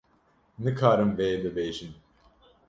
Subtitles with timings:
[0.63, 1.91] -Nikarim vê bibêjim.